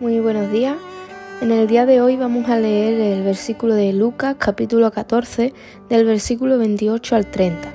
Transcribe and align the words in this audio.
Muy 0.00 0.18
buenos 0.18 0.50
días. 0.50 0.76
En 1.40 1.52
el 1.52 1.68
día 1.68 1.86
de 1.86 2.00
hoy 2.00 2.16
vamos 2.16 2.48
a 2.48 2.58
leer 2.58 3.00
el 3.00 3.22
versículo 3.22 3.76
de 3.76 3.92
Lucas 3.92 4.34
capítulo 4.36 4.90
14 4.90 5.54
del 5.88 6.04
versículo 6.04 6.58
28 6.58 7.14
al 7.14 7.30
30, 7.30 7.72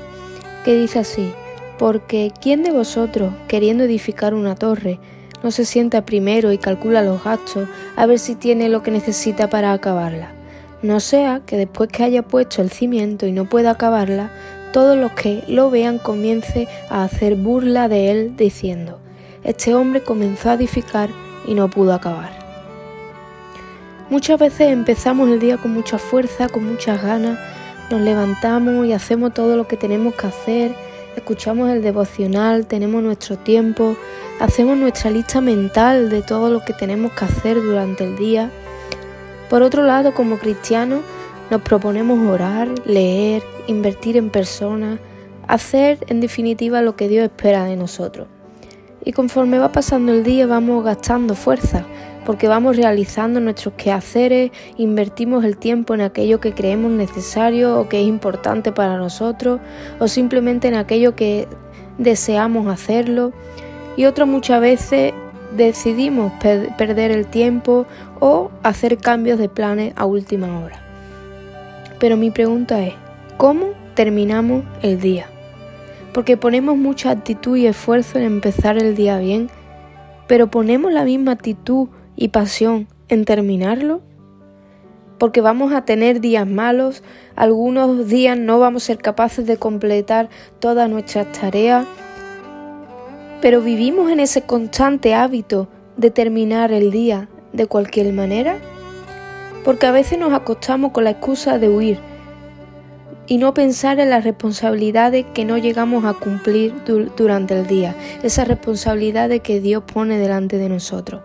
que 0.66 0.76
dice 0.76 1.00
así, 1.00 1.32
porque 1.78 2.34
¿quién 2.42 2.62
de 2.62 2.72
vosotros, 2.72 3.32
queriendo 3.48 3.86
edificar 3.86 4.34
una 4.34 4.56
torre, 4.56 5.00
no 5.44 5.52
se 5.52 5.64
sienta 5.64 6.06
primero 6.06 6.52
y 6.52 6.58
calcula 6.58 7.04
los 7.04 7.24
gastos 7.24 7.70
a 7.96 8.06
ver 8.06 8.20
si 8.20 8.36
tiene 8.36 8.68
lo 8.68 8.84
que 8.84 8.92
necesita 8.92 9.50
para 9.50 9.72
acabarla? 9.72 10.34
No 10.82 11.00
sea 11.00 11.42
que 11.46 11.56
después 11.56 11.88
que 11.88 12.04
haya 12.04 12.24
puesto 12.24 12.62
el 12.62 12.70
cimiento 12.70 13.28
y 13.28 13.32
no 13.32 13.48
pueda 13.48 13.72
acabarla, 13.72 14.30
todos 14.74 14.98
los 14.98 15.14
que 15.14 15.46
lo 15.48 15.70
vean 15.70 16.00
comience 16.00 16.68
a 16.90 17.06
hacer 17.06 17.38
burla 17.38 17.88
de 17.88 18.12
él 18.12 18.36
diciendo, 18.36 19.00
este 19.46 19.74
hombre 19.74 20.04
comenzó 20.04 20.50
a 20.50 20.56
edificar 20.56 21.10
y 21.50 21.56
no 21.56 21.68
pudo 21.68 21.94
acabar. 21.94 22.32
Muchas 24.10 24.40
veces 24.40 24.72
empezamos 24.72 25.30
el 25.30 25.40
día 25.40 25.58
con 25.58 25.74
mucha 25.74 25.98
fuerza, 25.98 26.48
con 26.48 26.64
muchas 26.64 27.02
ganas, 27.02 27.40
nos 27.90 28.02
levantamos 28.02 28.86
y 28.86 28.94
hacemos 28.94 29.34
todo 29.34 29.58
lo 29.58 29.68
que 29.68 29.76
tenemos 29.76 30.14
que 30.14 30.28
hacer, 30.28 30.76
escuchamos 31.16 31.70
el 31.72 31.82
devocional, 31.82 32.68
tenemos 32.68 33.02
nuestro 33.02 33.38
tiempo, 33.38 33.98
hacemos 34.40 34.78
nuestra 34.78 35.10
lista 35.10 35.42
mental 35.42 36.10
de 36.10 36.22
todo 36.22 36.52
lo 36.52 36.64
que 36.64 36.74
tenemos 36.74 37.12
que 37.14 37.26
hacer 37.26 37.62
durante 37.62 38.04
el 38.04 38.16
día. 38.16 38.52
Por 39.50 39.64
otro 39.64 39.84
lado, 39.84 40.14
como 40.14 40.38
cristianos, 40.38 41.02
nos 41.50 41.62
proponemos 41.64 42.20
orar, 42.28 42.70
leer, 42.86 43.42
invertir 43.66 44.18
en 44.18 44.30
personas, 44.30 45.00
hacer 45.48 45.98
en 46.08 46.20
definitiva 46.20 46.84
lo 46.84 46.96
que 46.96 47.08
Dios 47.10 47.24
espera 47.24 47.64
de 47.66 47.76
nosotros 47.76 48.28
y 49.04 49.14
conforme 49.14 49.60
va 49.60 49.72
pasando 49.72 50.12
el 50.14 50.24
día 50.24 50.46
vamos 50.46 50.84
gastando 50.84 51.36
fuerza, 51.36 51.86
porque 52.26 52.48
vamos 52.48 52.76
realizando 52.76 53.40
nuestros 53.40 53.74
quehaceres, 53.76 54.52
invertimos 54.78 55.44
el 55.44 55.58
tiempo 55.58 55.94
en 55.94 56.02
aquello 56.02 56.40
que 56.40 56.54
creemos 56.54 56.92
necesario 56.92 57.80
o 57.80 57.90
que 57.90 58.02
es 58.02 58.08
importante 58.08 58.72
para 58.72 58.98
nosotros, 58.98 59.60
o 60.00 60.08
simplemente 60.08 60.68
en 60.68 60.76
aquello 60.76 61.16
que 61.16 61.48
deseamos 61.98 62.68
hacerlo, 62.68 63.32
y 63.98 64.06
otras 64.06 64.28
muchas 64.28 64.62
veces 64.62 65.14
decidimos 65.56 66.32
perder 66.78 67.12
el 67.12 67.26
tiempo 67.26 67.88
o 68.20 68.52
hacer 68.64 68.98
cambios 68.98 69.40
de 69.40 69.50
planes 69.50 69.94
a 69.96 70.06
última 70.06 70.60
hora. 70.60 70.80
Pero 72.00 72.16
mi 72.16 72.32
pregunta 72.32 72.86
es, 72.86 72.94
¿cómo 73.38 73.70
terminamos 73.96 74.64
el 74.82 75.00
día? 75.00 75.26
Porque 76.14 76.38
ponemos 76.38 76.78
mucha 76.78 77.12
actitud 77.12 77.58
y 77.58 77.68
esfuerzo 77.68 78.18
en 78.18 78.26
empezar 78.26 78.78
el 78.78 78.96
día 78.96 79.18
bien, 79.20 79.50
pero 80.28 80.50
ponemos 80.50 80.92
la 80.92 81.04
misma 81.04 81.32
actitud 81.32 81.90
y 82.16 82.30
pasión 82.30 82.88
en 83.08 83.26
terminarlo. 83.26 84.02
Porque 85.18 85.42
vamos 85.42 85.74
a 85.74 85.84
tener 85.84 86.22
días 86.22 86.48
malos, 86.48 87.04
algunos 87.36 88.08
días 88.08 88.38
no 88.38 88.60
vamos 88.60 88.84
a 88.84 88.88
ser 88.88 89.00
capaces 89.00 89.46
de 89.46 89.58
completar 89.58 90.30
todas 90.60 90.90
nuestras 90.90 91.32
tareas, 91.32 91.86
pero 93.42 93.62
vivimos 93.62 94.12
en 94.12 94.20
ese 94.20 94.44
constante 94.44 95.14
hábito 95.14 95.68
de 95.98 96.10
terminar 96.12 96.72
el 96.72 96.92
día 96.92 97.30
de 97.54 97.68
cualquier 97.68 98.14
manera. 98.14 98.58
Porque 99.66 99.88
a 99.88 99.92
veces 99.92 100.18
nos 100.18 100.34
acostamos 100.34 100.92
con 100.92 101.04
la 101.04 101.12
excusa 101.12 101.60
de 101.60 101.70
huir, 101.70 102.00
y 103.30 103.38
no 103.38 103.54
pensar 103.54 104.00
en 104.00 104.10
las 104.10 104.24
responsabilidades 104.24 105.24
que 105.36 105.46
no 105.46 105.60
llegamos 105.60 106.04
a 106.04 106.16
cumplir 106.16 106.74
durante 107.16 107.58
el 107.58 107.68
día, 107.68 107.96
esas 108.24 108.48
responsabilidades 108.48 109.42
que 109.42 109.62
Dios 109.62 109.84
pone 109.84 110.18
delante 110.18 110.58
de 110.58 110.68
nosotros. 110.68 111.22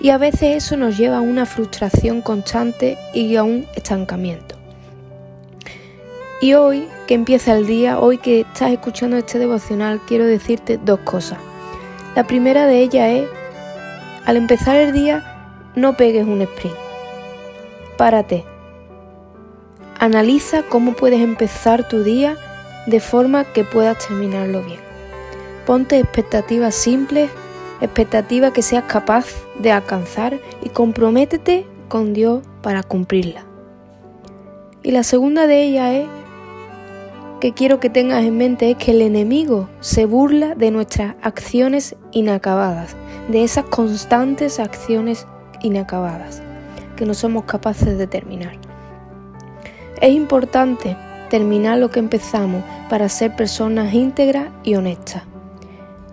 Y 0.00 0.08
a 0.08 0.16
veces 0.16 0.56
eso 0.56 0.78
nos 0.78 0.96
lleva 0.96 1.18
a 1.18 1.20
una 1.20 1.44
frustración 1.44 2.22
constante 2.22 2.96
y 3.12 3.36
a 3.36 3.44
un 3.44 3.66
estancamiento. 3.76 4.56
Y 6.40 6.54
hoy 6.54 6.88
que 7.06 7.12
empieza 7.12 7.54
el 7.54 7.66
día, 7.66 8.00
hoy 8.00 8.16
que 8.16 8.40
estás 8.40 8.72
escuchando 8.72 9.18
este 9.18 9.38
devocional, 9.38 10.00
quiero 10.08 10.24
decirte 10.24 10.80
dos 10.82 11.00
cosas. 11.00 11.38
La 12.16 12.26
primera 12.26 12.64
de 12.64 12.80
ellas 12.80 13.10
es, 13.10 13.28
al 14.24 14.38
empezar 14.38 14.76
el 14.76 14.92
día, 14.92 15.22
no 15.76 15.94
pegues 15.94 16.26
un 16.26 16.40
sprint. 16.40 16.74
Párate, 17.98 18.46
Analiza 20.02 20.64
cómo 20.64 20.94
puedes 20.94 21.20
empezar 21.20 21.86
tu 21.86 22.02
día 22.02 22.36
de 22.88 22.98
forma 22.98 23.44
que 23.44 23.62
puedas 23.62 24.04
terminarlo 24.04 24.60
bien. 24.64 24.80
Ponte 25.64 25.96
expectativas 25.96 26.74
simples, 26.74 27.30
expectativas 27.80 28.50
que 28.50 28.62
seas 28.62 28.82
capaz 28.88 29.26
de 29.60 29.70
alcanzar 29.70 30.40
y 30.60 30.70
comprométete 30.70 31.66
con 31.86 32.14
Dios 32.14 32.42
para 32.62 32.82
cumplirla. 32.82 33.44
Y 34.82 34.90
la 34.90 35.04
segunda 35.04 35.46
de 35.46 35.62
ellas 35.62 35.94
es 35.94 36.06
que 37.38 37.52
quiero 37.52 37.78
que 37.78 37.88
tengas 37.88 38.24
en 38.24 38.36
mente 38.36 38.72
es 38.72 38.78
que 38.78 38.90
el 38.90 39.02
enemigo 39.02 39.68
se 39.78 40.04
burla 40.04 40.56
de 40.56 40.72
nuestras 40.72 41.14
acciones 41.22 41.94
inacabadas, 42.10 42.96
de 43.28 43.44
esas 43.44 43.66
constantes 43.66 44.58
acciones 44.58 45.28
inacabadas 45.62 46.42
que 46.96 47.06
no 47.06 47.14
somos 47.14 47.44
capaces 47.44 47.96
de 47.96 48.08
terminar. 48.08 48.71
Es 50.02 50.10
importante 50.10 50.96
terminar 51.30 51.78
lo 51.78 51.92
que 51.92 52.00
empezamos 52.00 52.64
para 52.90 53.08
ser 53.08 53.36
personas 53.36 53.94
íntegras 53.94 54.48
y 54.64 54.74
honestas. 54.74 55.22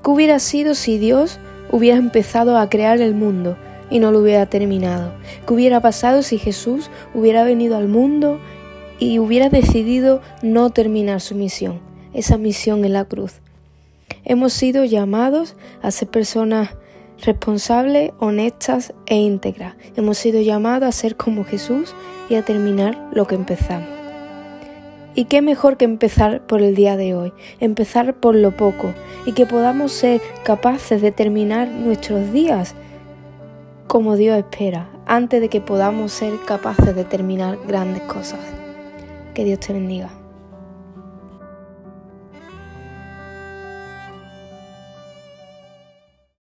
¿Qué 0.04 0.12
hubiera 0.12 0.38
sido 0.38 0.76
si 0.76 1.00
Dios 1.00 1.40
hubiera 1.72 1.98
empezado 1.98 2.60
a 2.60 2.70
crear 2.70 3.02
el 3.02 3.16
mundo 3.16 3.58
y 3.90 3.98
no 3.98 4.12
lo 4.12 4.20
hubiera 4.20 4.46
terminado? 4.46 5.12
¿Qué 5.48 5.54
hubiera 5.56 5.82
pasado 5.82 6.22
si 6.22 6.38
Jesús 6.38 6.92
hubiera 7.16 7.44
venido 7.44 7.78
al 7.78 7.88
mundo 7.88 8.40
y 9.00 9.18
hubiera 9.18 9.50
decidido 9.50 10.22
no 10.44 10.70
terminar 10.70 11.20
su 11.20 11.34
misión, 11.34 11.80
esa 12.14 12.38
misión 12.38 12.86
en 12.86 12.94
la 12.94 13.06
cruz? 13.06 13.42
Hemos 14.24 14.54
sido 14.54 14.86
llamados 14.86 15.56
a 15.82 15.90
ser 15.90 16.10
personas 16.10 16.76
responsables, 17.24 18.12
honestas 18.20 18.94
e 19.06 19.16
íntegras. 19.16 19.76
Hemos 19.96 20.18
sido 20.18 20.42
llamados 20.42 20.90
a 20.90 20.92
ser 20.92 21.16
como 21.16 21.44
Jesús 21.44 21.96
y 22.30 22.36
a 22.36 22.44
terminar 22.44 22.98
lo 23.12 23.26
que 23.26 23.36
empezamos. 23.36 23.88
Y 25.16 25.26
qué 25.26 25.42
mejor 25.42 25.78
que 25.78 25.86
empezar 25.86 26.46
por 26.46 26.62
el 26.62 26.76
día 26.76 26.96
de 26.96 27.16
hoy, 27.16 27.34
empezar 27.60 28.16
por 28.16 28.36
lo 28.36 28.56
poco 28.56 28.94
y 29.26 29.34
que 29.34 29.46
podamos 29.46 29.92
ser 29.92 30.22
capaces 30.44 31.02
de 31.02 31.12
terminar 31.12 31.68
nuestros 31.68 32.32
días 32.32 32.76
como 33.88 34.16
Dios 34.16 34.38
espera, 34.38 34.88
antes 35.08 35.42
de 35.42 35.50
que 35.50 35.62
podamos 35.62 36.12
ser 36.12 36.34
capaces 36.46 36.96
de 36.96 37.04
terminar 37.04 37.58
grandes 37.68 38.04
cosas. 38.04 38.40
Que 39.34 39.44
Dios 39.44 39.60
te 39.60 39.74
bendiga. 39.74 40.10